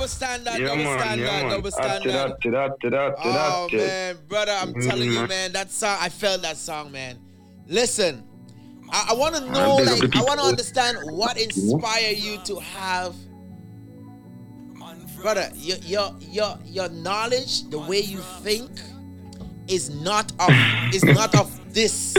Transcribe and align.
double 0.00 0.08
standard, 0.08 0.58
Yeah, 0.58 0.66
double 0.68 0.84
man, 0.84 0.98
standard, 0.98 1.24
yeah, 1.26 1.50
double 1.50 1.70
standard. 1.70 2.12
that, 2.12 2.40
to 2.40 2.50
that, 2.50 2.80
to 2.80 2.90
that, 2.90 3.22
to 3.22 3.28
Oh 3.28 3.68
that. 3.70 3.76
man, 3.76 4.16
brother, 4.28 4.52
I'm 4.52 4.72
Mm, 4.72 4.88
telling 4.88 5.12
you, 5.12 5.26
man. 5.26 5.52
that 5.52 5.70
song, 5.70 5.98
I 6.00 6.08
felt 6.08 6.40
that 6.42 6.56
song, 6.56 6.90
man. 6.90 7.18
Listen, 7.66 8.24
I, 8.90 9.08
I 9.10 9.12
want 9.12 9.34
to 9.34 9.40
know, 9.42 9.78
up 9.78 9.86
like, 9.86 10.16
I 10.16 10.22
want 10.22 10.40
to 10.40 10.46
understand 10.46 10.98
what 11.02 11.38
inspired 11.38 12.16
you 12.16 12.38
to 12.44 12.56
have, 12.60 13.14
brother, 15.20 15.50
your 15.54 15.76
your 15.78 16.14
your 16.20 16.58
your 16.64 16.88
knowledge, 16.88 17.68
the 17.68 17.78
way 17.78 18.00
you 18.00 18.18
think, 18.42 18.70
is 19.68 19.90
not 19.90 20.32
of 20.38 20.56
is 20.92 21.04
not 21.10 21.34
of 21.34 21.74
this, 21.74 22.16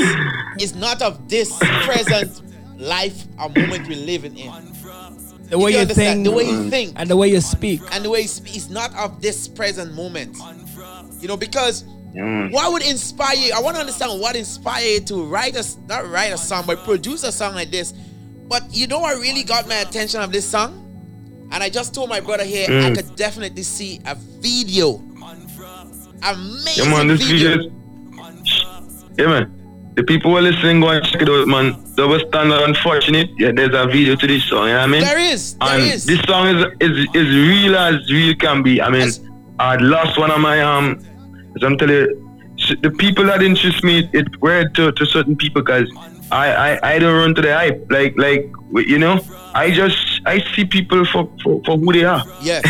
is 0.60 0.76
not 0.76 1.02
of 1.02 1.28
this 1.28 1.50
present 1.84 2.44
life 2.80 3.26
or 3.40 3.50
moment 3.50 3.88
we're 3.88 3.98
living 3.98 4.38
in. 4.38 4.52
The 5.52 5.60
way 5.60 5.72
you 5.74 5.80
you 5.80 5.86
think 5.86 6.24
the 6.24 6.32
way 6.32 6.44
you 6.46 6.70
think, 6.70 6.94
and 6.96 7.10
the 7.10 7.16
way 7.18 7.28
you 7.28 7.42
speak. 7.42 7.82
and 7.92 8.04
the 8.06 8.10
way 8.10 8.22
it's, 8.22 8.40
it's 8.46 8.70
not 8.70 8.96
of 8.96 9.22
this 9.22 9.48
present 9.48 9.94
moment. 9.94 10.38
You 11.20 11.28
know, 11.28 11.36
because 11.38 11.84
Yeah, 12.16 12.24
man. 12.24 12.52
what 12.52 12.72
would 12.72 12.84
inspire 12.84 13.36
you? 13.36 13.52
I 13.54 13.60
want 13.60 13.76
to 13.76 13.82
understand 13.82 14.20
what 14.22 14.36
inspired 14.36 14.84
you 14.84 15.00
to 15.12 15.24
write 15.26 15.56
a 15.56 15.64
not 15.88 16.10
write 16.10 16.32
a 16.34 16.38
song, 16.38 16.64
but 16.66 16.84
produce 16.86 17.24
a 17.24 17.32
song 17.32 17.54
like 17.54 17.70
this. 17.70 17.94
But 18.48 18.64
you 18.74 18.88
know 18.88 19.00
what 19.00 19.20
really 19.20 19.44
got 19.44 19.68
my 19.68 19.76
attention 19.76 20.22
of 20.22 20.32
this 20.32 20.48
song? 20.50 20.80
And 21.52 21.62
I 21.62 21.70
just 21.70 21.94
told 21.94 22.08
my 22.10 22.22
brother 22.22 22.46
here 22.46 22.66
I 22.70 22.72
Mm. 22.90 22.96
could 22.96 23.16
definitely 23.18 23.64
see 23.64 24.00
a 24.06 24.16
video. 24.16 25.04
Amazing 26.24 26.86
Yeah, 26.86 26.92
man, 26.92 27.08
this 27.08 27.22
video. 27.24 27.58
video. 27.58 27.72
Yeah, 29.18 29.28
man. 29.28 29.92
The 29.96 30.04
people 30.04 30.32
who 30.32 30.38
are 30.38 30.42
listening, 30.42 30.80
go 30.80 30.90
and 30.90 31.04
check 31.06 31.22
it 31.22 31.30
out, 31.30 31.48
man. 31.48 31.76
Double 32.02 32.22
standard, 32.28 32.62
unfortunate. 32.70 33.30
Yeah, 33.38 33.52
there's 33.58 33.76
a 33.76 33.86
video 33.86 34.16
to 34.16 34.28
this 34.28 34.44
song. 34.46 34.68
You 34.68 34.74
know 34.74 34.80
what 34.80 34.84
I 34.84 34.94
mean? 34.94 35.02
There 35.02 35.20
is, 35.20 35.56
there 35.56 35.70
and 35.70 35.84
is. 35.84 36.06
this 36.06 36.22
song 36.22 36.48
is 36.54 36.62
is 36.88 36.96
is 37.20 37.28
real 37.52 37.76
as 37.78 37.96
real 38.12 38.36
can 38.36 38.64
be. 38.64 38.82
I 38.82 38.90
mean. 38.90 39.10
I 39.62 39.76
lost 39.76 40.18
one 40.18 40.32
of 40.32 40.42
my 40.42 40.60
um. 40.62 41.00
As 41.56 41.64
I'm 41.64 41.78
telling 41.78 41.96
you, 41.96 42.76
the 42.82 42.90
people 42.90 43.26
that 43.26 43.44
interest 43.44 43.84
me, 43.84 44.10
it 44.12 44.42
were 44.42 44.68
to, 44.70 44.92
to 44.92 45.06
certain 45.06 45.36
people 45.36 45.62
because 45.62 45.88
I, 46.32 46.48
I 46.68 46.94
I 46.94 47.00
don't 47.00 47.16
run 47.16 47.36
to 47.36 47.42
the 47.42 47.54
hype. 47.54 47.86
Like 47.92 48.16
like 48.18 48.52
you 48.74 48.98
know, 48.98 49.20
I 49.54 49.70
just 49.70 50.22
I 50.26 50.40
see 50.56 50.66
people 50.66 51.06
for 51.06 51.30
for, 51.44 51.62
for 51.66 51.78
who 51.78 51.94
they 51.94 52.06
are. 52.06 52.24
Yes, 52.42 52.64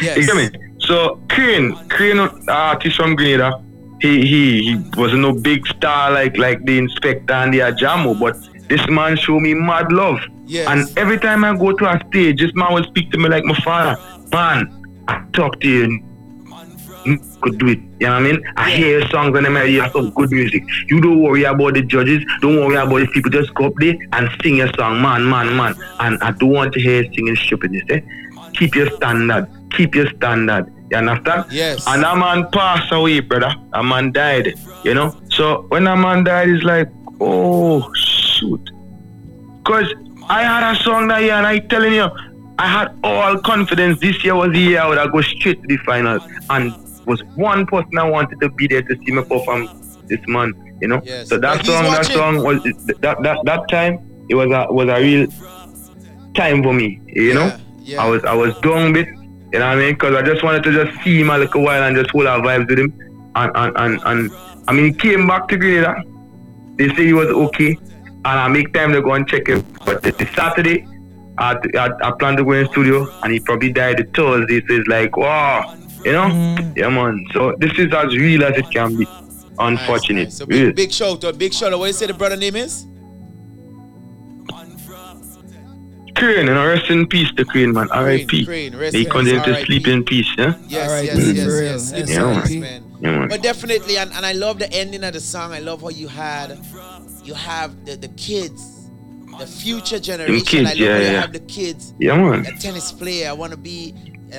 you 0.02 0.26
get 0.26 0.36
me? 0.36 0.48
So 0.78 1.20
Crane, 1.28 1.74
Crane, 1.88 2.20
uh, 2.20 2.30
artist 2.48 2.96
from 2.96 3.16
Grenada, 3.16 3.60
he 4.00 4.20
he 4.32 4.42
he 4.66 4.74
was 4.96 5.12
no 5.14 5.32
big 5.32 5.66
star 5.66 6.12
like 6.12 6.36
like 6.38 6.64
the 6.64 6.78
Inspector 6.78 7.32
and 7.32 7.52
the 7.52 7.60
Ajamu, 7.70 8.20
but 8.20 8.36
this 8.68 8.86
man 8.88 9.16
show 9.16 9.38
me 9.38 9.54
mad 9.54 9.92
love. 9.92 10.20
Yes. 10.44 10.68
And 10.68 10.98
every 10.98 11.18
time 11.18 11.44
I 11.44 11.56
go 11.56 11.72
to 11.72 11.84
a 11.90 12.00
stage, 12.08 12.40
this 12.40 12.52
man 12.54 12.72
will 12.74 12.84
speak 12.84 13.10
to 13.12 13.18
me 13.18 13.28
like 13.28 13.44
my 13.44 13.54
father. 13.60 14.00
Man, 14.32 15.04
I 15.08 15.24
talk 15.32 15.60
to 15.60 15.68
you. 15.68 16.02
You 17.04 17.20
could 17.40 17.58
do 17.58 17.68
it. 17.68 17.78
You 18.00 18.08
know 18.08 18.14
what 18.14 18.18
I 18.18 18.20
mean? 18.20 18.42
I 18.56 18.70
hear 18.72 18.98
your 18.98 19.08
songs 19.08 19.36
and 19.36 19.46
I 19.46 19.66
hear 19.68 19.88
some 19.90 20.10
good 20.10 20.32
music. 20.32 20.64
You 20.88 21.00
don't 21.00 21.22
worry 21.22 21.44
about 21.44 21.74
the 21.74 21.82
judges. 21.82 22.24
Don't 22.40 22.56
worry 22.56 22.74
about 22.74 22.98
the 22.98 23.06
people. 23.06 23.30
Just 23.30 23.54
go 23.54 23.66
up 23.66 23.74
there 23.78 23.94
and 24.12 24.28
sing 24.42 24.56
your 24.56 24.72
song, 24.76 25.00
man, 25.00 25.28
man, 25.28 25.56
man. 25.56 25.76
And 26.00 26.20
I 26.20 26.32
don't 26.32 26.50
want 26.50 26.72
to 26.74 26.80
hear 26.80 27.02
you 27.04 27.14
singing 27.14 27.36
stupidness. 27.36 27.84
Eh? 27.90 28.00
Keep 28.54 28.74
your 28.74 28.90
standard. 28.96 29.48
Keep 29.70 29.94
your 29.94 30.08
standard. 30.16 30.72
You 30.90 30.96
understand? 30.98 31.46
Yes. 31.50 31.86
And 31.86 32.02
that 32.02 32.16
man 32.16 32.50
passed 32.50 32.92
away, 32.92 33.20
brother. 33.20 33.54
A 33.72 33.82
man 33.84 34.10
died. 34.10 34.58
You 34.84 34.94
know? 34.94 35.16
So 35.30 35.66
when 35.68 35.86
a 35.86 35.96
man 35.96 36.24
died, 36.24 36.48
it's 36.48 36.64
like, 36.64 36.88
oh, 37.20 37.88
shoot. 38.36 38.70
Because 39.58 39.92
I 40.28 40.42
had 40.42 40.72
a 40.72 40.76
song 40.82 41.08
that 41.08 41.22
year, 41.22 41.34
and 41.34 41.46
I 41.46 41.58
telling 41.58 41.94
you, 41.94 42.08
I 42.58 42.66
had 42.66 42.98
all 43.04 43.38
confidence. 43.38 44.00
This 44.00 44.24
year 44.24 44.34
was 44.34 44.52
the 44.52 44.60
year 44.60 44.80
I 44.80 44.88
would 44.88 44.98
have 44.98 45.12
go 45.12 45.20
straight 45.20 45.60
to 45.62 45.68
the 45.68 45.76
finals. 45.78 46.22
And 46.50 46.72
was 47.06 47.22
one 47.34 47.66
person 47.66 47.98
I 47.98 48.08
wanted 48.08 48.40
to 48.40 48.48
be 48.50 48.66
there 48.66 48.82
to 48.82 48.96
see 48.96 49.12
me 49.12 49.22
perform 49.22 49.68
this 50.06 50.20
man. 50.26 50.54
You 50.80 50.88
know. 50.88 51.00
Yes. 51.04 51.28
So 51.28 51.38
that 51.38 51.64
song, 51.64 51.84
that 51.84 52.06
song 52.06 52.42
was 52.42 52.62
that 52.62 53.16
that 53.22 53.38
that 53.44 53.68
time. 53.68 53.98
It 54.28 54.34
was 54.34 54.50
a 54.50 54.72
was 54.72 54.88
a 54.88 55.00
real 55.00 55.28
time 56.34 56.62
for 56.62 56.72
me. 56.72 57.00
You 57.06 57.34
know. 57.34 57.46
Yeah, 57.46 57.58
yeah. 57.82 58.04
I 58.04 58.08
was 58.08 58.24
I 58.24 58.34
was 58.34 58.58
down 58.60 58.92
bit. 58.92 59.08
You 59.52 59.60
know 59.60 59.68
what 59.68 59.76
I 59.76 59.76
mean? 59.76 59.94
Because 59.94 60.14
I 60.14 60.22
just 60.22 60.42
wanted 60.42 60.64
to 60.64 60.72
just 60.72 61.02
see 61.02 61.20
him 61.20 61.30
a 61.30 61.38
little 61.38 61.62
while 61.62 61.82
and 61.82 61.96
just 61.96 62.10
hold 62.10 62.26
our 62.26 62.40
vibes 62.40 62.68
with 62.68 62.78
him. 62.78 62.92
And 63.36 63.52
and, 63.54 63.76
and, 63.76 64.00
and 64.04 64.30
I 64.68 64.72
mean, 64.72 64.86
he 64.86 64.92
came 64.92 65.26
back 65.26 65.48
to 65.48 65.56
Grenada. 65.56 66.02
They 66.76 66.88
say 66.88 67.06
he 67.06 67.12
was 67.12 67.28
okay. 67.28 67.78
And 68.28 68.40
I 68.40 68.48
make 68.48 68.72
time 68.74 68.92
to 68.92 69.00
go 69.00 69.12
and 69.12 69.26
check 69.28 69.46
him. 69.46 69.64
But 69.84 70.02
the, 70.02 70.10
the 70.10 70.26
Saturday, 70.34 70.84
I, 71.38 71.56
I, 71.78 71.90
I 72.02 72.10
planned 72.18 72.38
to 72.38 72.44
go 72.44 72.52
in 72.52 72.64
the 72.64 72.70
studio 72.72 73.08
and 73.22 73.32
he 73.32 73.38
probably 73.40 73.72
died 73.72 73.98
the 73.98 74.04
Thursday. 74.16 74.60
So 74.66 74.74
it's 74.74 74.88
like, 74.88 75.16
wow. 75.16 75.76
You 76.04 76.12
know? 76.12 76.24
Mm. 76.24 76.76
Yeah, 76.76 76.88
man. 76.88 77.24
So 77.32 77.54
this 77.58 77.72
is 77.78 77.92
as 77.94 78.16
real 78.16 78.42
as 78.44 78.56
it 78.58 78.68
can 78.70 78.96
be. 78.96 79.06
Unfortunate. 79.58 80.24
nice. 80.24 80.36
So 80.36 80.44
big, 80.44 80.74
big 80.76 80.92
shout 80.92 81.24
out, 81.24 81.38
big 81.38 81.52
shout 81.54 81.72
out. 81.72 81.78
What 81.78 81.86
you 81.86 81.92
say 81.94 82.06
the 82.06 82.14
brother 82.14 82.36
name 82.36 82.56
is? 82.56 82.84
Crane, 86.14 86.48
and 86.48 86.58
rest 86.58 86.90
in 86.90 87.06
peace, 87.06 87.28
the 87.36 87.44
Crane, 87.44 87.72
man. 87.72 87.90
R.I.P. 87.90 88.46
Crane, 88.46 88.74
rest 88.76 88.94
May 88.94 89.00
he 89.00 89.04
in 89.04 89.10
continue 89.10 89.38
peace, 89.40 89.44
to 89.44 89.50
R.I.P. 89.52 89.66
sleep 89.66 89.86
in 89.88 90.02
peace, 90.04 90.26
yeah? 90.38 90.54
Yes, 90.66 90.88
Alright, 90.88 91.04
yes, 91.04 91.14
for 91.14 91.20
yes, 91.20 91.46
real. 91.46 91.62
yes. 91.62 91.88
Sleep 91.90 92.06
Yeah, 92.08 92.16
in 92.16 92.34
man. 92.34 92.42
peace, 92.46 92.56
man. 92.60 92.82
Yeah, 92.82 92.85
man. 93.00 93.28
But 93.28 93.42
definitely, 93.42 93.98
and, 93.98 94.12
and 94.12 94.24
I 94.24 94.32
love 94.32 94.58
the 94.58 94.72
ending 94.72 95.04
of 95.04 95.12
the 95.12 95.20
song. 95.20 95.52
I 95.52 95.58
love 95.60 95.82
how 95.82 95.88
you 95.90 96.08
had, 96.08 96.58
you 97.24 97.34
have 97.34 97.84
the, 97.84 97.96
the 97.96 98.08
kids, 98.08 98.90
the 99.38 99.46
future 99.46 99.98
generation. 99.98 100.44
kids, 100.44 100.70
I 100.70 100.72
love 100.72 100.78
yeah, 100.78 100.92
how 100.92 100.98
you 100.98 101.04
yeah. 101.04 101.20
have 101.20 101.32
the 101.32 101.40
kids, 101.40 101.94
Yeah, 101.98 102.16
man. 102.16 102.46
a 102.46 102.56
tennis 102.58 102.92
player. 102.92 103.28
I 103.28 103.32
want 103.32 103.52
to 103.52 103.58
be. 103.58 103.94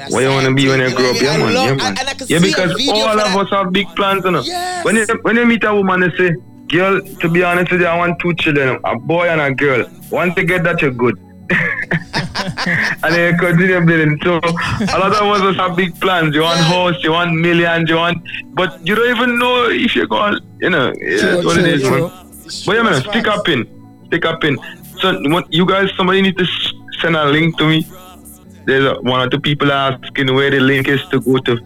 What 0.10 0.22
you 0.22 0.30
want 0.30 0.46
to 0.46 0.54
be 0.54 0.68
when 0.68 0.80
you 0.82 0.94
grow 0.96 1.10
up? 1.12 1.16
I 1.16 1.20
Yeah, 1.20 1.38
man. 1.38 1.54
Yeah, 1.54 1.74
man. 1.76 1.98
I 1.98 2.14
Yeah, 2.28 2.40
because 2.40 2.90
all 2.90 3.08
of 3.08 3.18
that. 3.18 3.38
us 3.38 3.50
have 3.52 3.72
big 3.72 3.88
plans, 3.96 4.26
you 4.26 4.32
know. 4.32 4.42
Yes. 4.42 4.84
When 4.86 4.96
you 4.98 5.06
when 5.22 5.38
you 5.38 5.46
meet 5.46 5.64
a 5.64 5.74
woman, 5.74 6.02
they 6.02 6.12
say, 6.18 6.36
"Girl, 6.68 7.02
to 7.02 7.30
be 7.30 7.42
honest 7.42 7.72
with 7.72 7.82
you, 7.82 7.88
I 7.88 7.98
want 7.98 8.20
two 8.20 8.34
children, 8.36 8.80
a 8.84 9.00
boy 9.00 9.30
and 9.30 9.40
a 9.40 9.54
girl. 9.54 9.86
Once 10.12 10.36
you 10.38 10.44
get 10.44 10.64
that, 10.66 10.82
you're 10.82 10.92
good." 10.92 11.18
and 12.68 13.14
then 13.14 13.34
you 13.34 13.40
continue 13.40 13.80
building. 13.86 14.20
So 14.24 14.38
a 14.38 14.98
lot 15.00 15.14
of 15.16 15.44
us 15.44 15.56
have 15.58 15.76
big 15.76 16.00
plans. 16.00 16.36
You 16.36 16.42
want 16.42 16.60
house, 16.60 16.96
you 17.04 17.12
want 17.12 17.36
millions, 17.36 17.90
you 17.90 17.96
want, 17.96 18.18
but 18.54 18.86
you 18.86 18.96
don't 18.96 19.10
even 19.16 19.40
know 19.40 19.70
if 19.70 19.96
you're 19.96 20.08
going. 20.08 20.40
You 20.60 20.70
know, 20.70 20.94
True, 20.94 21.20
that's 21.20 21.46
what 21.46 21.56
true, 21.56 21.64
it 21.64 21.74
is, 21.76 21.82
true. 21.82 22.10
But 22.66 22.76
yeah, 22.76 22.84
man, 22.84 23.02
stick 23.02 23.28
up 23.28 23.48
in, 23.50 23.68
stick 24.08 24.26
up 24.26 24.44
in. 24.44 24.58
So 25.00 25.20
what 25.30 25.52
you 25.54 25.66
guys, 25.66 25.92
somebody 25.96 26.22
need 26.22 26.38
to 26.38 26.46
send 27.02 27.16
a 27.16 27.26
link 27.26 27.58
to 27.58 27.68
me. 27.68 27.86
There's 28.66 28.86
a, 28.86 29.02
one 29.02 29.22
or 29.22 29.30
two 29.30 29.40
people 29.40 29.72
asking 29.72 30.34
where 30.34 30.50
the 30.50 30.60
link 30.60 30.88
is 30.88 31.02
to 31.12 31.22
go 31.22 31.38
to 31.38 31.58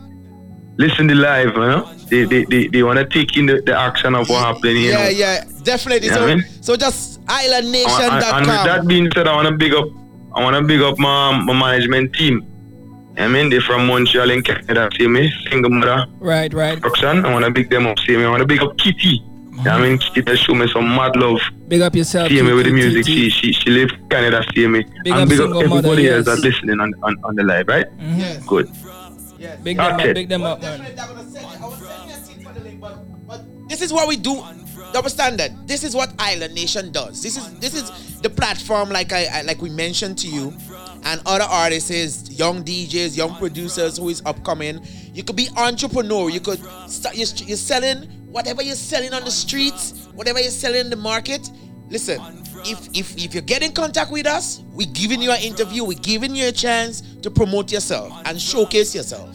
listen 0.78 1.08
to 1.08 1.16
live. 1.16 1.56
You 1.56 1.62
know, 1.62 1.94
they 2.10 2.26
they, 2.26 2.44
they, 2.46 2.68
they 2.68 2.84
want 2.84 3.00
to 3.00 3.06
take 3.06 3.38
in 3.38 3.46
the, 3.46 3.62
the 3.62 3.78
action 3.78 4.16
of 4.16 4.30
what 4.30 4.44
happened. 4.46 4.78
You 4.78 4.90
Yeah, 4.92 5.04
know? 5.04 5.10
yeah, 5.10 5.44
definitely. 5.64 6.10
Yeah, 6.10 6.16
so, 6.16 6.28
man. 6.28 6.46
so 6.62 6.76
just 6.76 7.22
And, 7.30 7.54
and, 7.54 8.24
and 8.24 8.48
with 8.48 8.64
that 8.66 8.88
being 8.88 9.10
said, 9.14 9.28
I 9.28 9.36
want 9.36 9.48
to 9.48 9.56
big 9.56 9.74
up. 9.74 9.88
I 10.36 10.44
want 10.44 10.56
to 10.56 10.62
big 10.64 10.82
up 10.82 10.98
my, 11.00 11.40
my 11.44 11.54
management 11.54 12.14
team. 12.14 12.46
I 13.18 13.28
mean, 13.28 13.50
they're 13.50 13.62
from 13.62 13.88
Montreal 13.88 14.30
in 14.32 14.42
Canada. 14.42 14.90
See 14.98 15.08
me, 15.08 15.32
single 15.50 15.70
mother, 15.70 16.06
Right, 16.20 16.54
right. 16.54 16.82
Roxanne. 16.82 17.26
I 17.26 17.34
want 17.34 17.44
to 17.46 17.52
big 17.52 17.70
them 17.70 17.86
up. 17.88 18.00
See 18.00 18.16
me. 18.16 18.24
I 18.24 18.30
want 18.30 18.42
to 18.42 18.48
big 18.48 18.62
up 18.62 18.78
Kitty. 18.78 19.22
I 19.66 19.80
mean, 19.80 19.98
Kitty 20.00 20.36
show 20.38 20.56
me 20.56 20.68
some 20.72 20.88
mad 20.96 21.16
love. 21.18 21.40
Big 21.68 21.82
up 21.82 21.94
yourself. 21.94 22.30
see 22.30 22.42
me 22.42 22.54
with 22.54 22.66
the 22.66 22.72
T- 22.72 22.78
T- 22.78 22.82
music. 22.82 23.06
T. 23.06 23.30
She 23.30 23.52
she 23.52 23.52
she 23.54 23.70
live 23.70 23.92
Canada. 24.10 24.44
See 24.56 24.66
me. 24.66 24.84
Big 25.04 25.14
and 25.14 25.22
up 25.24 25.30
big 25.30 25.40
up 25.40 25.44
single 25.52 25.68
mother, 25.68 25.78
everybody 25.90 26.10
else 26.10 26.18
yes. 26.18 26.26
that's 26.26 26.42
listening 26.42 26.80
on, 26.80 26.94
on 27.04 27.16
on 27.26 27.36
the 27.36 27.44
live, 27.44 27.68
right? 27.68 27.86
Mhm. 28.00 28.18
Yes, 28.18 28.46
Good. 28.48 28.70
yes. 29.38 29.60
Big 29.62 29.78
them 29.78 29.94
Okay. 30.00 30.10
up, 30.10 30.16
big 30.16 30.30
them 30.30 30.42
Well, 30.42 30.54
up, 30.54 30.62
man. 30.62 30.80
This 33.72 33.82
is 33.82 33.94
what 33.94 34.08
we 34.08 34.18
do. 34.18 34.44
Double 34.92 35.10
standard. 35.10 35.54
This 35.66 35.86
is 35.86 35.96
what 35.96 36.14
Island 36.20 36.54
Nation 36.54 36.92
does. 36.92 37.24
This 37.24 37.38
is 37.38 37.58
this 37.60 37.74
is 37.74 38.20
the 38.20 38.30
platform, 38.30 38.90
like 38.90 39.14
I, 39.14 39.26
I 39.32 39.42
like 39.44 39.62
we 39.62 39.70
mentioned 39.70 40.18
to 40.20 40.28
you, 40.28 40.54
and 41.06 41.22
other 41.26 41.46
artists, 41.46 42.30
young 42.38 42.64
DJs, 42.64 43.16
young 43.16 43.34
producers 43.36 43.98
who 43.98 44.10
is 44.10 44.22
upcoming. 44.26 44.86
You 45.14 45.24
could 45.24 45.38
be 45.38 45.48
entrepreneur. 45.56 46.30
You 46.30 46.42
could 46.42 46.60
start. 46.90 47.16
You're, 47.16 47.28
you're 47.48 47.56
selling 47.58 48.04
whatever 48.28 48.62
you're 48.62 48.76
selling 48.76 49.14
on 49.14 49.24
the 49.24 49.32
streets, 49.32 50.10
whatever 50.14 50.42
you're 50.42 50.52
selling 50.52 50.82
in 50.82 50.90
the 50.90 50.98
market. 50.98 51.50
Listen, 51.90 52.20
if 52.66 52.90
if 52.94 53.18
if 53.18 53.34
you 53.34 53.40
get 53.40 53.64
in 53.64 53.72
contact 53.72 54.12
with 54.12 54.28
us, 54.28 54.62
we're 54.74 54.92
giving 54.92 55.22
you 55.22 55.32
an 55.32 55.42
interview. 55.42 55.86
We're 55.86 55.98
giving 55.98 56.36
you 56.36 56.48
a 56.50 56.52
chance 56.52 57.02
to 57.22 57.32
promote 57.32 57.72
yourself 57.72 58.12
and 58.26 58.40
showcase 58.40 58.94
yourself. 58.94 59.34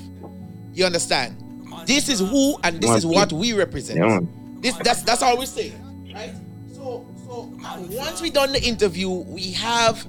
You 0.75 0.85
understand? 0.85 1.43
This 1.87 2.09
is 2.09 2.21
who 2.21 2.59
and 2.65 2.81
this 2.81 2.91
is 2.91 3.06
what 3.06 3.33
we 3.33 3.53
represent. 3.53 3.99
Yeah. 4.00 4.21
This 4.61 4.77
that's 4.79 5.03
that's 5.03 5.23
all 5.23 5.38
we 5.38 5.47
say, 5.47 5.73
right? 6.12 6.35
So 6.75 7.06
so 7.25 7.53
once 7.91 8.21
we 8.21 8.31
done 8.31 8.53
the 8.53 8.62
interview, 8.62 9.09
we 9.09 9.53
have 9.53 10.05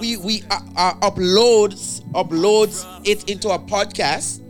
we 0.00 0.16
we 0.16 0.42
uh, 0.50 0.58
uh, 0.76 0.94
uploads 1.10 2.02
uploads 2.12 2.84
it 3.06 3.30
into 3.30 3.50
a 3.50 3.58
podcast. 3.58 4.42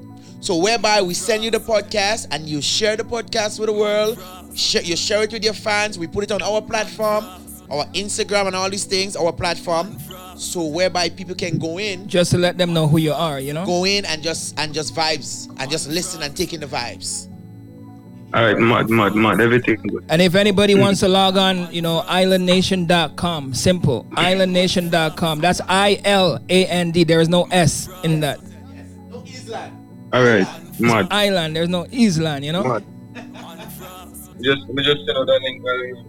So 0.42 0.56
whereby 0.56 1.02
we 1.02 1.14
send 1.14 1.42
you 1.44 1.50
the 1.50 1.58
podcast 1.58 2.28
and 2.30 2.46
you 2.46 2.62
share 2.62 2.96
the 2.96 3.02
podcast 3.02 3.58
with 3.58 3.68
the 3.68 3.72
world. 3.72 4.18
You 4.52 4.96
share 4.96 5.22
it 5.22 5.32
with 5.32 5.44
your 5.44 5.52
fans. 5.52 5.98
We 5.98 6.06
put 6.06 6.24
it 6.24 6.32
on 6.32 6.40
our 6.40 6.62
platform, 6.62 7.24
our 7.70 7.84
Instagram, 7.92 8.46
and 8.46 8.56
all 8.56 8.70
these 8.70 8.84
things. 8.84 9.16
Our 9.16 9.32
platform. 9.32 9.98
So 10.36 10.64
whereby 10.64 11.08
people 11.10 11.34
can 11.34 11.58
go 11.58 11.78
in, 11.78 12.08
Just 12.08 12.30
to 12.32 12.38
let 12.38 12.58
them 12.58 12.72
know 12.72 12.86
who 12.86 12.98
you 12.98 13.12
are, 13.12 13.40
you 13.40 13.52
know? 13.52 13.64
go 13.64 13.84
in 13.84 14.04
and 14.04 14.22
just 14.22 14.58
and 14.58 14.72
just 14.74 14.94
vibes 14.94 15.48
and 15.58 15.70
just 15.70 15.88
listen 15.88 16.22
and 16.22 16.36
take 16.36 16.52
in 16.52 16.60
the 16.60 16.66
vibes. 16.66 17.28
All 18.34 18.44
right, 18.44 18.58
mad, 18.58 18.90
mad, 18.90 19.14
mad. 19.14 19.40
Everything 19.40 19.76
good. 19.88 20.04
And 20.08 20.20
if 20.20 20.34
anybody 20.34 20.74
wants 20.74 21.00
to 21.00 21.08
log 21.08 21.36
on, 21.38 21.72
you 21.72 21.80
know, 21.80 22.02
ilandnation.com. 22.02 23.54
Simple. 23.54 24.06
Ilandnation.com. 24.16 25.40
That's 25.40 25.60
I 25.68 26.00
L 26.04 26.38
A 26.48 26.66
N 26.66 26.90
D. 26.90 27.04
There 27.04 27.20
is 27.20 27.28
no 27.28 27.44
S 27.50 27.88
in 28.02 28.20
that. 28.20 28.40
No 29.08 29.24
Island. 29.24 29.72
All 30.12 30.24
right, 30.24 30.46
mad, 30.80 31.06
Island. 31.10 31.56
There's 31.56 31.68
no 31.68 31.86
Island, 31.92 32.44
you 32.44 32.52
know? 32.52 32.64
mad. 32.64 32.84
Just, 34.42 34.68
me 34.68 34.82
just 34.84 34.98
send 35.06 35.16
out 35.16 35.26
that 35.26 35.40
link. 35.42 35.62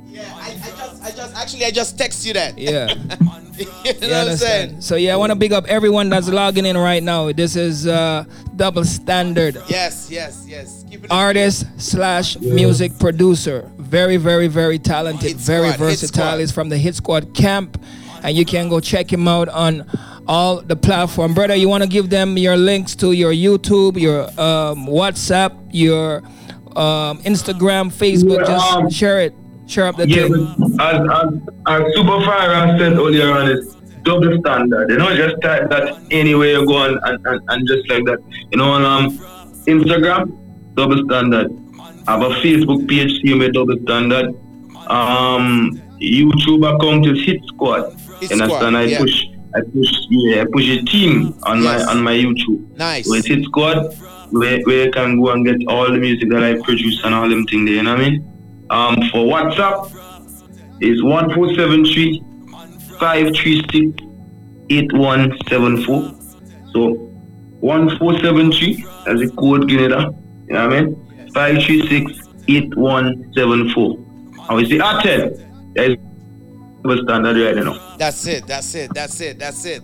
Yeah, 0.07 0.23
I, 0.35 0.49
I 0.51 0.69
just 0.75 1.03
I 1.03 1.11
just 1.11 1.35
actually 1.35 1.65
I 1.65 1.71
just 1.71 1.97
text 1.97 2.25
you 2.25 2.33
that. 2.33 2.57
Yeah. 2.57 2.93
you 3.83 3.93
know 4.01 4.07
You 4.07 4.13
what 4.13 4.27
I'm 4.29 4.37
saying? 4.37 4.81
So 4.81 4.95
yeah, 4.95 5.13
I 5.13 5.17
want 5.17 5.31
to 5.31 5.35
big 5.35 5.53
up 5.53 5.65
everyone 5.67 6.09
that's 6.09 6.29
logging 6.29 6.65
in 6.65 6.77
right 6.77 7.01
now. 7.01 7.31
This 7.31 7.55
is 7.55 7.87
uh, 7.87 8.25
Double 8.55 8.83
Standard 8.83 9.57
Yes, 9.67 10.09
yes, 10.11 10.45
yes. 10.47 10.83
Keep 10.89 11.05
it 11.05 11.11
artist 11.11 11.65
slash 11.77 12.37
music 12.39 12.97
producer. 12.99 13.69
Very, 13.77 14.17
very, 14.17 14.47
very 14.47 14.77
talented, 14.79 15.29
Hit 15.29 15.37
very 15.37 15.71
Squad, 15.71 15.85
versatile. 15.85 16.37
He's 16.39 16.51
from 16.51 16.69
the 16.69 16.77
Hit 16.77 16.95
Squad 16.95 17.33
camp, 17.33 17.81
and 18.23 18.35
you 18.37 18.45
can 18.45 18.69
go 18.69 18.79
check 18.79 19.11
him 19.11 19.27
out 19.27 19.49
on 19.49 19.85
all 20.27 20.61
the 20.61 20.75
platform. 20.75 21.33
Brother, 21.33 21.55
you 21.55 21.69
want 21.69 21.83
to 21.83 21.89
give 21.89 22.09
them 22.09 22.37
your 22.37 22.57
links 22.57 22.95
to 22.97 23.13
your 23.13 23.31
YouTube, 23.33 23.99
your 23.99 24.25
um, 24.39 24.85
WhatsApp, 24.87 25.57
your 25.71 26.17
um, 26.75 27.19
Instagram, 27.23 27.91
Facebook. 27.91 28.39
Yeah, 28.41 28.45
Just 28.45 28.73
um, 28.73 28.89
share 28.89 29.21
it. 29.21 29.33
Share 29.67 29.87
up 29.87 29.97
the 29.97 30.07
Yeah, 30.07 30.27
thing. 30.27 30.53
but 30.57 30.81
as, 30.81 31.01
as, 31.11 31.33
as 31.67 31.93
Super 31.95 32.21
Fire 32.25 32.77
said 32.79 32.93
earlier 32.93 33.31
on, 33.31 33.49
it's 33.51 33.75
double 34.03 34.37
standard. 34.39 34.89
You 34.89 34.97
know, 34.97 35.13
just 35.15 35.35
type 35.41 35.69
that 35.69 35.97
anywhere 36.11 36.51
you 36.59 36.65
go 36.65 36.85
and, 36.85 36.99
and, 37.03 37.25
and, 37.27 37.41
and 37.49 37.67
just 37.67 37.89
like 37.89 38.05
that. 38.05 38.19
You 38.51 38.57
know, 38.59 38.69
on 38.71 38.85
um, 38.85 39.17
Instagram, 39.67 40.31
double 40.75 41.03
standard. 41.05 41.51
I 42.07 42.11
have 42.13 42.21
a 42.21 42.29
Facebook 42.35 42.87
page, 42.87 43.11
see 43.21 43.33
me 43.33 43.49
double 43.51 43.77
standard. 43.83 44.33
Um, 44.89 45.81
YouTube 45.99 46.63
account 46.75 47.05
is 47.07 47.25
Hit 47.25 47.41
Squad. 47.47 47.91
Hit 48.21 48.31
you 48.31 48.41
understand? 48.41 48.49
Squad, 48.49 48.75
I 48.75 48.83
yeah. 48.83 48.97
push, 48.99 49.25
I 49.55 49.59
push, 49.73 49.91
yeah, 50.09 50.41
I 50.43 50.45
push 50.51 50.69
a 50.69 50.81
team 50.85 51.37
on 51.43 51.61
Yes. 51.63 51.85
my 51.85 51.91
on 51.91 52.03
my 52.03 52.13
YouTube. 52.13 52.77
Nice. 52.77 53.07
So 53.07 53.15
it's 53.15 53.27
Hit 53.27 53.43
Squad, 53.43 53.93
where, 54.31 54.61
where 54.61 54.85
you 54.85 54.91
can 54.91 55.19
go 55.19 55.31
and 55.31 55.45
get 55.45 55.57
all 55.67 55.91
the 55.91 55.97
music 55.97 56.29
that 56.29 56.43
I 56.43 56.61
produce 56.61 57.01
and 57.03 57.13
all 57.13 57.27
them 57.27 57.45
things 57.45 57.65
there, 57.67 57.75
you 57.75 57.83
know 57.83 57.95
what 57.95 58.05
I 58.05 58.09
mean? 58.11 58.33
Um, 58.69 58.95
for 59.11 59.25
WhatsApp, 59.25 59.91
is 60.81 61.01
1473 61.03 62.23
536 62.99 64.03
8174. 64.69 66.13
So 66.73 66.93
1473, 67.61 68.85
as 69.07 69.21
a 69.21 69.29
code 69.35 69.69
Canada, 69.69 70.13
you 70.47 70.53
know 70.53 70.67
what 70.67 70.77
I 70.77 70.81
mean? 70.81 71.31
536 71.33 72.27
8174. 72.47 73.97
And 74.49 74.55
we 74.55 74.77
R10, 74.77 75.73
that 75.75 75.91
is 75.91 75.97
standard 77.03 77.37
right 77.37 77.63
now. 77.63 77.95
That's 77.97 78.25
it. 78.27 78.47
That's 78.47 78.73
it. 78.75 78.93
That's 78.93 79.19
it. 79.19 79.39
That's 79.39 79.65
it. 79.65 79.83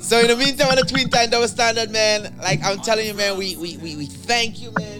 So 0.00 0.18
in 0.20 0.28
the 0.28 0.36
meantime, 0.36 0.68
on 0.68 0.76
the 0.76 0.82
Twin 0.82 1.08
Time 1.08 1.30
Double 1.30 1.48
Standard, 1.48 1.90
man, 1.90 2.36
like 2.38 2.62
I'm 2.62 2.78
telling 2.78 3.06
you, 3.06 3.14
man, 3.14 3.38
we 3.38 3.56
we, 3.56 3.76
we, 3.78 3.96
we 3.96 4.06
thank 4.06 4.60
you, 4.60 4.72
man, 4.78 4.97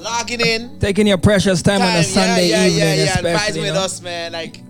logging 0.00 0.40
in. 0.40 0.78
Taking 0.80 1.06
your 1.06 1.18
precious 1.18 1.62
time, 1.62 1.80
on 1.82 1.88
a 1.88 1.92
Time, 1.94 2.02
Sunday 2.04 2.48
yeah, 2.48 2.64
yeah, 2.64 2.66
evening, 2.66 2.78
yeah, 2.80 2.94
yeah, 2.94 3.18
and 3.18 3.26
vibes 3.26 3.34
especially. 3.36 3.60
with 3.62 3.74
know? 3.74 3.80
us, 3.80 4.02
man. 4.02 4.32
Like 4.32 4.62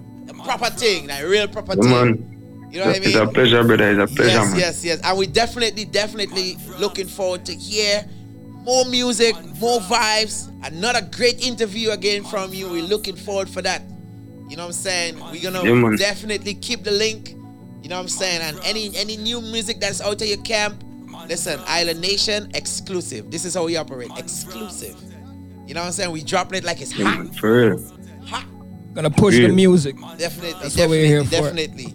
proper 0.44 0.70
thing, 0.70 1.06
like 1.06 1.24
real 1.24 1.48
proper 1.48 1.74
Yeah, 1.76 1.82
thing. 1.82 1.90
man. 1.90 2.68
You 2.72 2.78
know 2.80 2.86
what 2.86 2.96
I 2.96 2.98
mean? 3.00 3.08
It's 3.08 3.16
a 3.16 3.26
pleasure, 3.26 3.64
brother. 3.64 3.90
It's 4.00 4.12
a 4.12 4.14
pleasure, 4.14 4.30
Yes, 4.30 4.50
man. 4.50 4.58
yes, 4.60 4.84
yes. 4.84 5.00
And 5.04 5.18
we 5.18 5.26
definitely, 5.26 5.84
definitely 5.84 6.56
looking 6.78 7.08
forward 7.08 7.44
to 7.46 7.54
hear 7.54 8.04
more 8.64 8.84
music, 8.84 9.34
more 9.60 9.80
vibes. 9.80 10.48
Another 10.64 11.00
great 11.16 11.44
interview 11.44 11.90
again 11.90 12.22
from 12.24 12.52
you. 12.54 12.68
We're 12.70 12.82
looking 12.84 13.16
forward 13.16 13.48
for 13.48 13.60
that. 13.62 13.82
You 14.48 14.56
know 14.56 14.62
what 14.64 14.68
I'm 14.68 14.72
saying? 14.72 15.18
We're 15.32 15.50
gonna 15.50 15.64
Yeah, 15.64 15.96
definitely 15.96 16.54
keep 16.54 16.84
the 16.84 16.90
link. 16.92 17.30
You 17.82 17.88
know 17.88 17.96
what 17.96 18.02
I'm 18.02 18.08
saying? 18.08 18.40
And 18.42 18.60
any 18.64 18.94
any 18.96 19.16
new 19.16 19.40
music 19.40 19.80
that's 19.80 20.00
out 20.00 20.20
of 20.20 20.28
your 20.28 20.38
camp, 20.42 20.82
listen, 21.28 21.58
Island 21.66 22.00
Nation 22.00 22.50
exclusive. 22.54 23.30
This 23.30 23.44
is 23.44 23.54
how 23.54 23.64
we 23.64 23.76
operate. 23.76 24.10
Exclusive. 24.16 24.96
You 25.70 25.74
know 25.74 25.82
what 25.82 25.86
I'm 25.86 25.92
saying? 25.92 26.10
We 26.10 26.24
dropping 26.24 26.58
it 26.58 26.64
like 26.64 26.80
it's 26.80 26.92
Yeah, 26.98 27.04
hot. 27.14 27.36
For 27.36 27.52
real. 27.70 27.92
Hot. 28.26 28.44
Gonna 28.92 29.08
push 29.08 29.36
Yeah. 29.36 29.46
the 29.46 29.52
music. 29.52 29.94
Definitely, 30.18 30.50
That's 30.54 30.64
what 30.64 30.74
definitely, 30.74 30.98
we're 30.98 31.06
here 31.06 31.24
for. 31.24 31.30
definitely. 31.30 31.94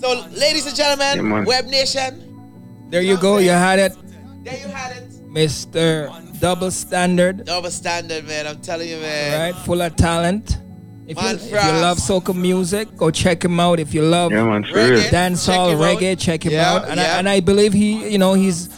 So, 0.00 0.24
ladies 0.30 0.68
and 0.68 0.76
gentlemen, 0.76 1.26
Yeah. 1.32 1.44
Web 1.44 1.66
Nation, 1.66 2.22
There 2.90 3.02
you 3.02 3.16
go. 3.16 3.38
You 3.38 3.50
had 3.50 3.80
it, 3.80 3.92
there 4.44 4.56
you 4.56 4.68
had 4.68 4.96
it. 4.98 5.10
Mr. 5.28 6.12
Double 6.40 6.70
Standard. 6.70 7.44
Double 7.44 7.72
standard, 7.72 8.24
man. 8.28 8.46
I'm 8.46 8.60
telling 8.60 8.88
you, 8.88 8.98
man. 8.98 9.52
right? 9.52 9.64
Full 9.64 9.82
of 9.82 9.96
talent. 9.96 10.58
If 11.08 11.20
you, 11.20 11.28
if 11.28 11.50
you 11.50 11.56
love 11.56 11.98
soca 11.98 12.36
music, 12.36 12.96
go 12.96 13.10
check 13.10 13.44
him 13.44 13.58
out. 13.58 13.80
If 13.80 13.92
you 13.94 14.02
love 14.02 14.30
Yeah, 14.30 14.44
man. 14.44 14.62
For 14.62 14.74
Reggae. 14.74 14.90
real. 14.90 15.00
dancehall, 15.10 15.46
Check 15.46 15.76
him 15.76 15.82
out. 15.82 15.98
reggae, 15.98 16.18
check 16.20 16.44
him 16.46 16.52
Yeah, 16.52 16.70
out. 16.72 16.88
And, 16.88 17.00
yeah. 17.00 17.14
I, 17.16 17.18
and 17.18 17.28
I 17.28 17.40
believe 17.40 17.72
he, 17.72 18.08
you 18.08 18.18
know, 18.18 18.34
he's 18.34 18.68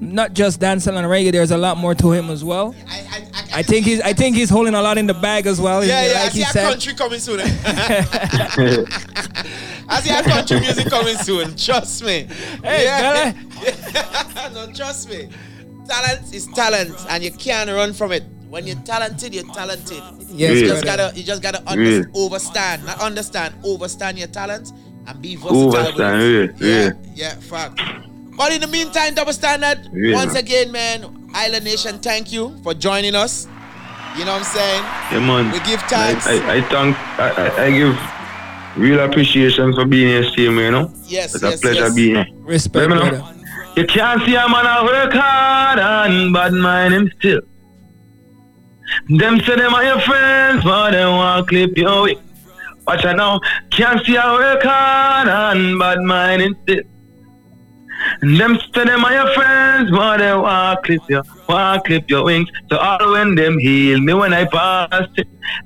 not 0.00 0.32
just 0.32 0.58
dancehall 0.60 0.96
and 0.96 1.06
reggae. 1.06 1.32
There's 1.32 1.50
a 1.50 1.58
lot 1.58 1.76
more 1.76 1.94
to 1.96 2.12
him 2.12 2.30
as 2.30 2.42
well. 2.44 2.74
I, 2.88 3.26
I, 3.52 3.56
I, 3.56 3.58
I 3.58 3.62
think 3.62 3.86
he's, 3.86 4.00
I 4.00 4.12
think 4.12 4.36
he's 4.36 4.50
holding 4.50 4.74
a 4.74 4.82
lot 4.82 4.98
in 4.98 5.06
the 5.06 5.14
bag 5.14 5.46
as 5.46 5.60
well. 5.60 5.84
Yeah, 5.84 6.06
yeah. 6.06 6.18
I 6.18 6.22
like 6.24 6.32
see 6.32 6.38
he 6.38 6.44
a 6.44 6.46
said. 6.46 6.68
country 6.70 6.94
coming 6.94 7.18
soon. 7.20 7.40
eh? 7.40 7.44
I 9.88 10.00
see 10.02 10.10
a 10.10 10.22
country 10.22 10.60
music 10.60 10.88
coming 10.90 11.16
soon. 11.16 11.56
Trust 11.56 12.04
me. 12.04 12.26
Hey, 12.62 12.84
no, 14.54 14.72
trust 14.72 15.08
me. 15.08 15.28
Talent 15.88 16.34
is 16.34 16.46
talent, 16.48 16.94
and 17.08 17.24
you 17.24 17.32
can't 17.32 17.70
run 17.70 17.92
from 17.94 18.12
it. 18.12 18.22
When 18.50 18.66
you're 18.66 18.76
talented, 18.80 19.34
you're 19.34 19.44
talented. 19.54 20.02
Yes, 20.30 20.56
you 20.60 20.66
just 20.68 20.84
gotta, 20.84 21.12
you 21.14 21.22
just 21.22 21.42
gotta 21.42 21.62
under, 21.66 21.82
Yeah. 22.00 22.02
overstand, 22.14 22.84
not 22.84 23.00
understand, 23.00 23.54
overstand 23.64 24.18
your 24.18 24.28
talent 24.28 24.72
and 25.06 25.20
be 25.22 25.36
versatile. 25.36 25.72
Overstand, 25.72 26.54
yeah, 26.60 26.66
yeah, 26.66 26.84
yeah. 26.84 26.92
yeah, 27.14 27.34
fact. 27.36 27.80
But 28.36 28.52
in 28.52 28.60
the 28.60 28.66
meantime, 28.68 29.14
double 29.14 29.32
standard. 29.32 29.88
Yeah, 29.92 30.14
once 30.14 30.34
again, 30.34 30.70
man, 30.72 31.17
Island 31.34 31.64
Nation, 31.64 31.98
thank 31.98 32.32
you 32.32 32.56
for 32.62 32.74
joining 32.74 33.14
us. 33.14 33.46
You 34.16 34.24
know 34.24 34.32
what 34.32 34.40
I'm 34.40 34.44
saying? 34.44 34.82
Yeah, 35.12 35.20
man. 35.26 35.52
We 35.52 35.58
give 35.60 35.80
thanks. 35.82 36.26
I, 36.26 36.32
I, 36.32 36.56
I 36.56 36.60
thank, 36.62 36.96
I, 37.18 37.28
I, 37.30 37.64
I 37.66 37.70
give 37.70 37.98
real 38.76 39.00
appreciation 39.00 39.74
for 39.74 39.84
being 39.84 40.08
here, 40.08 40.24
same, 40.36 40.58
you 40.58 40.70
know? 40.70 40.90
Yes, 41.04 41.34
It's 41.34 41.42
yes, 41.44 41.58
a 41.58 41.60
pleasure 41.62 41.80
yes. 41.82 41.94
being 41.94 42.14
here. 42.16 42.26
Respect, 42.40 42.88
Let 42.88 42.88
me 42.90 42.94
know. 42.96 43.10
brother. 43.18 43.34
You 43.76 43.86
can't 43.86 44.22
see 44.24 44.34
a 44.34 44.48
man 44.48 44.66
a 44.66 44.84
work 44.84 45.12
hard 45.12 45.78
and 45.78 46.32
bad 46.32 46.52
mind 46.52 46.94
him 46.94 47.10
still. 47.18 47.40
Them 49.08 49.38
say 49.40 49.54
them 49.56 49.74
are 49.74 49.84
your 49.84 50.00
friends, 50.00 50.64
but 50.64 50.90
they 50.92 51.04
want 51.04 51.46
to 51.46 51.48
clip 51.48 51.76
your 51.76 52.02
way. 52.04 52.16
Watch 52.86 53.04
out 53.04 53.16
now, 53.16 53.38
can't 53.70 54.04
see 54.04 54.16
a 54.16 54.22
work 54.32 54.62
hard 54.64 55.28
and 55.28 55.78
bad 55.78 56.00
mind 56.00 56.42
him 56.42 56.56
still. 56.64 56.82
Them 58.20 58.58
say 58.74 58.84
them 58.84 59.04
are 59.04 59.12
your 59.12 59.32
friends, 59.34 59.90
but 59.90 60.16
they 60.18 60.34
want 60.34 60.84
clip 60.84 61.02
your, 61.08 61.22
want 61.48 61.84
clip 61.84 62.10
your 62.10 62.24
wings. 62.24 62.48
So 62.70 62.76
all 62.76 63.12
when 63.12 63.34
them 63.34 63.58
heal 63.58 64.00
me 64.00 64.14
when 64.14 64.32
I 64.32 64.44
pass 64.44 65.06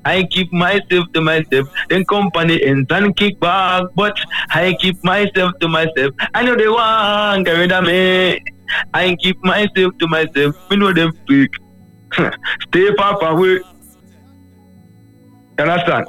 I 0.05 0.23
keep 0.23 0.51
myself 0.51 1.11
to 1.13 1.21
myself. 1.21 1.67
Then 1.89 2.05
company 2.05 2.63
ends 2.63 2.91
and 2.91 3.15
kick 3.15 3.39
back, 3.39 3.85
but 3.95 4.15
I 4.51 4.75
keep 4.79 5.03
myself 5.03 5.53
to 5.59 5.67
myself. 5.67 6.13
I 6.33 6.43
know 6.43 6.55
they 6.55 6.67
want 6.67 7.45
get 7.45 7.53
rid 7.53 7.71
of 7.71 7.85
me. 7.85 8.41
I 8.93 9.15
keep 9.15 9.43
myself 9.43 9.97
to 9.99 10.07
myself. 10.07 10.55
We 10.69 10.77
know 10.77 10.93
them 10.93 11.13
fake. 11.27 11.55
Stay 12.67 12.95
far 12.95 13.23
away. 13.23 13.59
You 15.57 15.65
understand? 15.65 16.07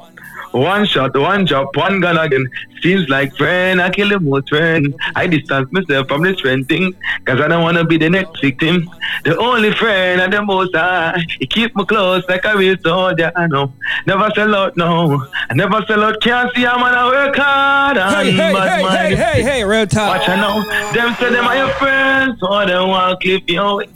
One 0.54 0.86
shot, 0.86 1.16
one 1.16 1.46
job, 1.46 1.74
one 1.74 1.98
gun 2.00 2.16
again. 2.16 2.48
Seems 2.80 3.08
like 3.08 3.36
friend, 3.36 3.82
I 3.82 3.90
kill 3.90 4.08
the 4.08 4.20
most 4.20 4.48
friend. 4.50 4.94
I 5.16 5.26
distance 5.26 5.68
myself 5.72 6.06
from 6.06 6.22
this 6.22 6.38
friend 6.38 6.68
thing, 6.68 6.94
cause 7.24 7.40
I 7.40 7.48
don't 7.48 7.62
wanna 7.62 7.84
be 7.84 7.98
the 7.98 8.08
next 8.08 8.40
victim. 8.40 8.88
The 9.24 9.36
only 9.36 9.72
friend 9.72 10.20
and 10.20 10.32
the 10.32 10.42
most 10.42 10.76
I, 10.76 11.18
he 11.40 11.46
keep 11.48 11.74
me 11.74 11.84
close 11.84 12.22
like 12.28 12.44
a 12.44 12.56
real 12.56 12.76
soldier. 12.84 13.32
I 13.34 13.48
know, 13.48 13.72
never 14.06 14.30
sell 14.36 14.54
out, 14.54 14.76
no. 14.76 15.26
I 15.50 15.54
never 15.54 15.84
sell 15.88 16.04
out. 16.04 16.20
Can't 16.20 16.54
see 16.54 16.62
a 16.62 16.78
man 16.78 16.94
I 16.94 17.08
work 17.08 17.34
hard 17.34 17.96
Hey, 17.96 18.30
hey, 18.30 18.54
hey, 18.54 18.86
hey, 18.86 19.16
hey, 19.16 19.42
hey, 19.42 19.64
real 19.64 19.88
talk. 19.88 20.18
Watch 20.18 20.28
out 20.28 20.36
now, 20.36 20.92
them 20.92 21.16
say 21.16 21.30
them 21.30 21.46
are 21.48 21.56
your 21.56 21.70
friends, 21.70 22.38
so 22.38 22.64
they 22.64 22.74
want 22.74 23.20
clip 23.20 23.50
you 23.50 23.60
away. 23.60 23.88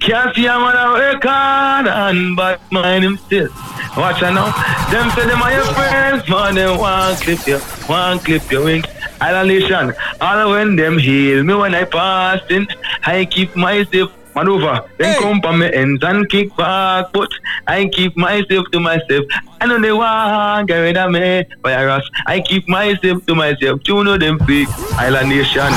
Can't 0.00 0.34
see 0.34 0.46
a 0.46 0.58
man 0.58 0.76
a 0.76 0.92
work 0.92 1.22
hard 1.24 1.86
and 1.86 2.36
bad 2.36 2.60
mind 2.70 3.04
him 3.04 3.16
still. 3.18 3.48
Watch 3.96 4.22
out 4.22 4.34
now, 4.34 4.52
them 4.90 5.10
say 5.10 5.26
them 5.26 5.42
are 5.42 5.52
your 5.52 5.64
friends, 5.74 6.22
but 6.28 6.52
they 6.52 6.66
want 6.66 7.20
clip 7.20 7.46
you, 7.46 7.60
want 7.88 8.24
clip 8.24 8.50
your 8.50 8.64
wings. 8.64 8.84
Island 9.20 9.48
Nation, 9.48 9.94
all 10.20 10.50
when 10.50 10.76
them 10.76 10.98
heal 10.98 11.42
me 11.42 11.54
when 11.54 11.74
I 11.74 11.84
pass 11.84 12.40
in, 12.50 12.66
I 13.04 13.24
keep 13.24 13.54
myself, 13.56 14.12
Maneuver, 14.34 14.80
then 14.98 15.14
Hey. 15.14 15.20
come 15.20 15.40
from 15.40 15.58
my 15.60 15.68
ends 15.70 16.02
and 16.04 16.28
kick 16.28 16.54
back, 16.56 17.06
but 17.12 17.28
I 17.66 17.86
keep 17.86 18.16
myself 18.16 18.66
to 18.72 18.78
myself. 18.80 19.24
I 19.60 19.66
know 19.66 19.80
they 19.80 19.90
want 19.92 20.68
get 20.68 20.78
rid 20.78 20.96
of 20.96 21.10
me, 21.10 21.44
virus. 21.64 22.08
I 22.26 22.40
keep 22.40 22.68
myself 22.68 23.24
to 23.26 23.34
myself. 23.34 23.80
You 23.88 24.04
know 24.04 24.16
them 24.18 24.38
fake 24.46 24.68
Island 24.96 25.30
Nation. 25.30 25.72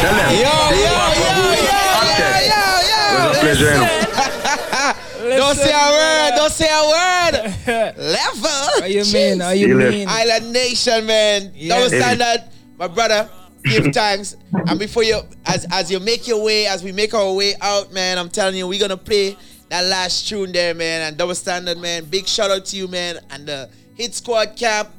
Tell 0.00 0.14
them. 0.14 0.32
Yo, 0.32 0.40
yo, 0.40 0.80
yo, 0.80 1.34
yo, 1.34 1.70
Okay. 2.04 2.48
yo, 2.48 2.62
It 2.76 3.12
yo, 3.12 3.24
was 3.24 3.24
a 3.26 3.33
yo. 3.33 3.33
Pleasure, 3.44 3.74
you. 3.74 5.36
Don't 5.36 5.56
say 5.56 5.72
a 5.72 5.90
word. 5.90 6.32
Don't 6.36 6.52
say 6.52 6.68
a 6.68 6.82
word. 6.88 7.96
Level. 7.96 8.80
How 8.80 8.84
you 8.86 9.04
mean? 9.12 9.40
How 9.40 9.50
you 9.50 9.64
See 9.64 9.68
you 9.70 9.78
later. 9.78 9.90
mean? 9.90 10.08
Island 10.08 10.52
Nation, 10.52 11.06
man. 11.06 11.52
Yeah. 11.54 11.76
Double 11.76 11.88
standard, 11.88 12.44
my 12.78 12.88
brother. 12.88 13.28
Give 13.64 13.86
thanks. 13.94 14.36
And 14.68 14.78
before 14.78 15.02
you, 15.04 15.20
as 15.46 15.66
as 15.70 15.90
you 15.90 15.98
make 15.98 16.28
your 16.28 16.42
way, 16.44 16.66
as 16.66 16.82
we 16.84 16.92
make 16.92 17.14
our 17.14 17.32
way 17.32 17.54
out, 17.62 17.92
man, 17.92 18.18
I'm 18.18 18.28
telling 18.28 18.56
you, 18.56 18.68
we're 18.68 18.78
gonna 18.80 18.96
play 18.98 19.36
that 19.70 19.84
last 19.84 20.28
tune 20.28 20.52
there, 20.52 20.74
man. 20.74 21.00
And 21.02 21.16
double 21.16 21.34
standard, 21.34 21.78
man. 21.78 22.04
Big 22.04 22.26
shout 22.26 22.50
out 22.50 22.66
to 22.66 22.76
you, 22.76 22.86
man. 22.88 23.18
And 23.30 23.46
the 23.46 23.70
Hit 23.94 24.14
Squad 24.14 24.56
camp. 24.56 24.90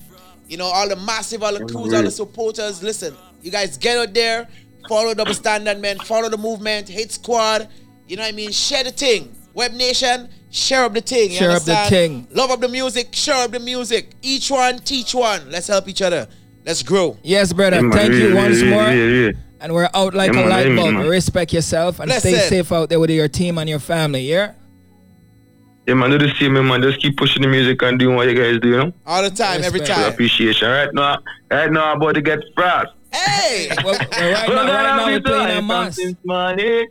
You 0.47 0.57
know, 0.57 0.65
all 0.65 0.87
the 0.89 0.95
massive, 0.95 1.43
all 1.43 1.53
the 1.53 1.65
crews, 1.65 1.93
all 1.93 2.03
the 2.03 2.11
supporters. 2.11 2.81
Listen, 2.81 3.15
you 3.41 3.51
guys 3.51 3.77
get 3.77 3.97
out 3.97 4.13
there, 4.13 4.47
follow 4.89 5.13
double 5.13 5.33
standard, 5.33 5.79
man. 5.79 5.97
Follow 5.99 6.29
the 6.29 6.37
movement, 6.37 6.87
Hit 6.87 7.11
Squad. 7.11 7.67
You 8.07 8.17
know 8.17 8.23
what 8.23 8.29
I 8.33 8.35
mean? 8.35 8.51
Share 8.51 8.83
the 8.83 8.91
thing. 8.91 9.35
Web 9.53 9.71
Nation, 9.73 10.29
share 10.51 10.83
up 10.83 10.93
the 10.93 11.01
thing. 11.01 11.31
you 11.31 11.37
Share 11.37 11.51
up 11.51 11.63
the 11.63 11.75
thing. 11.89 12.27
Love 12.31 12.51
up 12.51 12.59
the 12.59 12.67
music, 12.67 13.15
share 13.15 13.45
up 13.45 13.51
the 13.51 13.59
music. 13.59 14.11
Each 14.21 14.51
one, 14.51 14.79
teach 14.79 15.15
one. 15.15 15.49
Let's 15.49 15.67
help 15.67 15.87
each 15.87 16.01
other. 16.01 16.27
Let's 16.65 16.83
grow. 16.83 17.17
Yes, 17.23 17.53
brother. 17.53 17.77
Yeah, 17.77 17.81
man, 17.83 17.91
Thank 17.91 18.13
you 18.13 18.29
yeah, 18.29 18.35
once 18.35 18.61
yeah, 18.61 18.69
more. 18.69 18.83
yeah, 18.83 19.25
yeah. 19.27 19.31
And 19.61 19.73
we're 19.73 19.89
out 19.93 20.13
like 20.13 20.33
Yeah, 20.33 20.45
a 20.45 20.49
light 20.49 20.75
bulb. 20.75 20.93
man. 20.95 21.07
Respect 21.07 21.53
yourself 21.53 21.99
and 21.99 22.11
stay 22.11 22.33
Listen. 22.33 22.49
safe 22.49 22.71
out 22.71 22.89
there 22.89 22.99
with 22.99 23.09
your 23.11 23.27
team 23.29 23.57
and 23.57 23.69
your 23.69 23.79
family. 23.79 24.21
Yeah. 24.29 24.53
Yeah, 25.87 25.93
man, 25.93 26.09
do 26.09 26.17
the 26.17 26.31
same, 26.39 26.53
man. 26.53 26.81
Just 26.81 26.99
keep 26.99 27.15
pushing 27.15 27.43
the 27.43 27.47
music 27.47 27.81
and 27.83 27.97
doing 27.99 28.15
what 28.15 28.27
you 28.27 28.33
guys 28.35 28.59
do, 28.59 28.69
you 28.69 28.77
know? 28.77 28.93
All 29.05 29.21
the 29.21 29.29
time, 29.29 29.63
every 29.63 29.79
Respect. 29.79 29.99
For 29.99 30.05
time. 30.05 30.13
appreciation. 30.13 30.67
Right 30.67 30.93
now, 30.93 31.19
right 31.51 31.71
now, 31.71 31.91
I'm 31.91 32.01
about 32.01 32.15
to 32.15 32.21
get 32.21 32.39
fast. 32.55 32.89
Hey! 33.13 33.69
Well, 33.83 33.85
well, 33.85 33.97
right 34.09 34.49
now, 34.49 34.55
right 34.65 34.95
now 34.97 35.05
we're 35.05 35.21
playing 35.21 35.57
a 35.59 35.61
mass. 35.61 35.99
Money. 36.25 36.87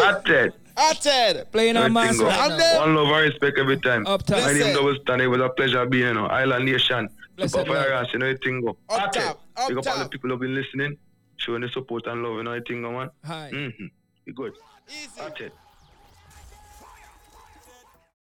Oi! 0.00 0.04
Atted. 0.08 0.52
Atted! 0.76 1.52
Playing 1.52 1.76
a 1.76 1.88
mass 1.88 2.20
Everything 2.20 2.26
right 2.26 2.58
now. 2.58 2.80
One 2.80 2.94
love 2.94 3.08
and 3.08 3.30
respect 3.30 3.58
every 3.58 3.78
time. 3.78 4.06
Up 4.06 4.22
top. 4.24 4.38
My 4.38 4.46
Listen. 4.46 4.60
name 4.60 4.74
double 4.76 4.96
stand. 5.02 5.22
It 5.22 5.28
was 5.28 5.40
a 5.40 5.48
pleasure 5.50 5.86
being, 5.86 6.08
you 6.08 6.14
know, 6.14 6.26
Island 6.26 6.64
Nation. 6.66 7.08
Blessed 7.36 7.54
Super 7.54 7.72
love. 7.72 7.84
Fire 7.86 8.06
you 8.12 8.18
know, 8.18 8.26
everything 8.26 8.60
go. 8.60 8.76
Up 8.88 9.08
Atted. 9.08 9.22
top, 9.22 9.40
up 9.56 9.68
Big 9.68 9.78
up 9.78 9.86
all 9.86 9.98
the 9.98 10.08
people 10.08 10.30
who've 10.30 10.40
been 10.40 10.54
listening, 10.54 10.96
showing 11.36 11.62
the 11.62 11.68
support 11.68 12.06
and 12.06 12.22
love, 12.22 12.36
you 12.36 12.42
know, 12.44 12.52
everything 12.52 12.82
go, 12.82 12.92
man. 12.92 13.10
Hi. 13.24 13.50
Mm-hmm. 13.52 13.86
Be 14.24 14.32
good. 14.32 14.52
Easy. 14.88 15.20
Atted. 15.20 15.52